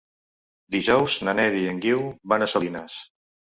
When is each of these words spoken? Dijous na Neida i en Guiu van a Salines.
Dijous 0.75 1.17
na 1.29 1.35
Neida 1.41 1.61
i 1.65 1.69
en 1.75 1.83
Guiu 1.85 2.03
van 2.35 2.49
a 2.49 2.51
Salines. 2.57 3.01